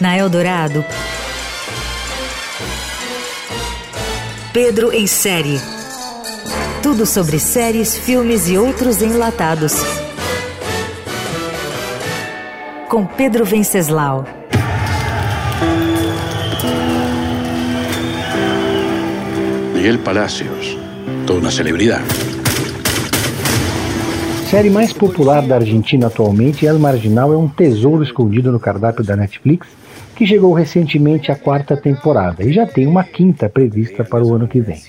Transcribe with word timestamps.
Na 0.00 0.16
Eldorado, 0.16 0.84
Pedro 4.52 4.92
em 4.92 5.06
série. 5.06 5.60
Tudo 6.82 7.04
sobre 7.04 7.38
séries, 7.38 7.94
filmes 7.94 8.48
e 8.48 8.56
outros 8.56 9.02
enlatados. 9.02 9.74
Com 12.88 13.04
Pedro 13.04 13.44
Venceslau. 13.44 14.24
Miguel 19.74 19.98
Palacios, 19.98 20.78
toda 21.26 21.40
uma 21.40 21.50
celebridade. 21.50 22.45
Série 24.50 24.70
mais 24.70 24.92
popular 24.92 25.42
da 25.42 25.56
Argentina 25.56 26.06
atualmente, 26.06 26.64
El 26.64 26.78
Marginal 26.78 27.32
é 27.32 27.36
um 27.36 27.48
tesouro 27.48 28.04
escondido 28.04 28.52
no 28.52 28.60
cardápio 28.60 29.02
da 29.02 29.16
Netflix 29.16 29.66
que 30.14 30.24
chegou 30.24 30.52
recentemente 30.52 31.32
à 31.32 31.34
quarta 31.34 31.76
temporada 31.76 32.44
e 32.44 32.52
já 32.52 32.64
tem 32.64 32.86
uma 32.86 33.02
quinta 33.02 33.48
prevista 33.48 34.04
para 34.04 34.24
o 34.24 34.34
ano 34.34 34.46
que 34.46 34.60
vem. 34.60 34.80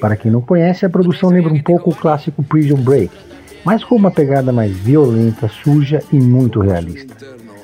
Para 0.00 0.16
quem 0.16 0.32
não 0.32 0.40
conhece, 0.40 0.84
a 0.84 0.90
produção 0.90 1.30
lembra 1.30 1.52
um 1.52 1.62
pouco 1.62 1.90
o 1.90 1.94
clássico 1.94 2.42
Prison 2.42 2.76
Break, 2.76 3.14
mas 3.64 3.84
com 3.84 3.94
uma 3.94 4.10
pegada 4.10 4.52
mais 4.52 4.76
violenta, 4.76 5.48
suja 5.48 6.02
e 6.12 6.16
muito 6.16 6.58
realista. 6.58 7.14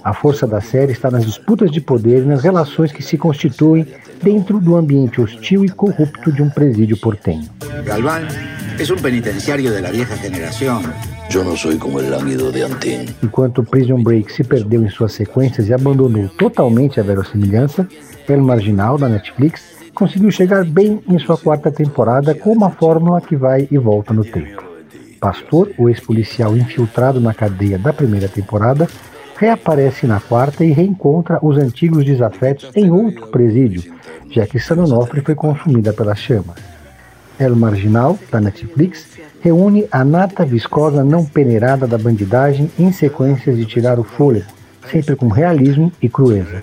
A 0.04 0.14
força 0.14 0.46
da 0.46 0.60
série 0.60 0.92
está 0.92 1.10
nas 1.10 1.26
disputas 1.26 1.72
de 1.72 1.80
poder 1.80 2.22
e 2.22 2.26
nas 2.26 2.44
relações 2.44 2.92
que 2.92 3.02
se 3.02 3.18
constituem 3.18 3.86
dentro 4.22 4.60
do 4.60 4.76
ambiente 4.76 5.20
hostil 5.20 5.64
e 5.64 5.68
corrupto 5.68 6.30
de 6.30 6.42
um 6.42 6.48
presídio 6.48 6.96
portenho. 6.96 7.50
Galván 7.84 8.22
é 8.78 8.92
um 8.92 9.02
penitenciário 9.02 9.82
da 9.82 9.90
vieja 9.90 10.16
geração. 10.16 11.09
Eu 11.32 11.44
não 11.44 11.56
sou 11.56 11.78
como 11.78 11.98
o 11.98 12.10
lánguido 12.10 12.50
de 12.50 12.62
Antin. 12.62 13.06
Enquanto 13.22 13.62
Prison 13.62 14.02
Break 14.02 14.32
se 14.32 14.42
perdeu 14.42 14.84
em 14.84 14.88
suas 14.88 15.12
sequências 15.12 15.68
e 15.68 15.72
abandonou 15.72 16.28
totalmente 16.30 16.98
a 16.98 17.04
verossimilhança, 17.04 17.86
El 18.28 18.40
Marginal, 18.42 18.98
da 18.98 19.08
Netflix, 19.08 19.62
conseguiu 19.94 20.30
chegar 20.32 20.64
bem 20.64 21.00
em 21.08 21.18
sua 21.20 21.38
quarta 21.38 21.70
temporada 21.70 22.34
com 22.34 22.52
uma 22.52 22.70
fórmula 22.70 23.20
que 23.20 23.36
vai 23.36 23.68
e 23.70 23.78
volta 23.78 24.12
no 24.12 24.24
tempo. 24.24 24.62
Pastor, 25.20 25.70
o 25.78 25.88
ex-policial 25.88 26.56
infiltrado 26.56 27.20
na 27.20 27.32
cadeia 27.32 27.78
da 27.78 27.92
primeira 27.92 28.28
temporada, 28.28 28.88
reaparece 29.36 30.08
na 30.08 30.18
quarta 30.18 30.64
e 30.64 30.72
reencontra 30.72 31.38
os 31.42 31.56
antigos 31.56 32.04
desafetos 32.04 32.70
em 32.74 32.90
outro 32.90 33.28
presídio, 33.28 33.94
já 34.30 34.46
que 34.46 34.58
San 34.58 34.82
Onofre 34.82 35.20
foi 35.20 35.36
consumida 35.36 35.92
pelas 35.92 36.18
chamas. 36.18 36.79
El 37.40 37.56
Marginal, 37.56 38.18
da 38.30 38.40
Netflix, 38.40 39.06
reúne 39.40 39.86
a 39.90 40.04
nata 40.04 40.44
viscosa 40.44 41.02
não 41.02 41.24
peneirada 41.24 41.86
da 41.86 41.96
bandidagem 41.96 42.70
em 42.78 42.92
sequências 42.92 43.56
de 43.56 43.64
tirar 43.64 43.98
o 43.98 44.04
fôlego, 44.04 44.46
sempre 44.90 45.16
com 45.16 45.28
realismo 45.28 45.90
e 46.02 46.08
crueza. 46.08 46.62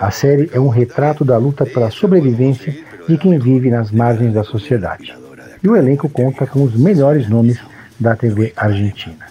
A 0.00 0.10
série 0.10 0.50
é 0.52 0.58
um 0.58 0.68
retrato 0.68 1.24
da 1.24 1.36
luta 1.36 1.66
pela 1.66 1.90
sobrevivência 1.90 2.74
de 3.06 3.18
quem 3.18 3.38
vive 3.38 3.70
nas 3.70 3.90
margens 3.90 4.32
da 4.32 4.42
sociedade. 4.42 5.14
E 5.62 5.68
o 5.68 5.76
elenco 5.76 6.08
conta 6.08 6.46
com 6.46 6.64
os 6.64 6.74
melhores 6.74 7.28
nomes 7.28 7.58
da 8.00 8.16
TV 8.16 8.52
argentina. 8.56 9.26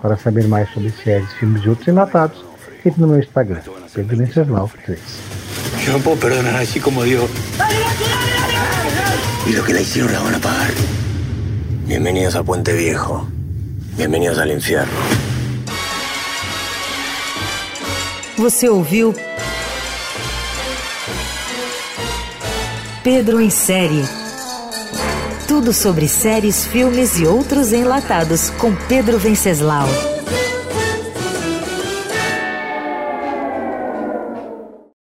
Para 0.00 0.16
saber 0.16 0.48
mais 0.48 0.70
sobre 0.70 0.90
séries, 0.90 1.32
filmes 1.34 1.62
e 1.62 1.68
outros 1.68 1.88
enlatados, 1.88 2.44
entre 2.84 3.00
no 3.00 3.08
meu 3.08 3.18
Instagram, 3.18 3.60
Pedro 3.92 4.16
Venceslau 4.16 4.70
3. 4.86 4.98
Yo 5.84 5.92
no 5.92 6.00
puedo 6.00 6.18
perdonar 6.18 6.56
así 6.56 6.80
como 6.80 7.04
Dios. 7.04 7.30
Y 9.48 9.52
lo 9.52 9.64
que 9.64 9.72
le 9.72 9.80
hicieron 9.80 10.12
la 10.12 10.20
van 10.20 10.34
a 10.34 10.38
pagar. 10.38 10.70
Bienvenidos 11.86 12.34
a 12.34 12.42
Puente 12.42 12.74
Viejo. 12.74 13.26
Bienvenidos 13.96 14.38
al 14.38 14.50
infierno. 14.50 14.92
Você 18.36 18.68
ouviu 18.68 19.14
Pedro 23.02 23.40
em 23.40 23.48
série. 23.48 24.04
Tudo 25.46 25.72
sobre 25.72 26.08
séries, 26.08 26.66
filmes 26.66 27.18
e 27.18 27.26
outros 27.26 27.72
enlatados 27.72 28.50
com 28.50 28.74
Pedro 28.86 29.18
Venceslau. 29.18 29.88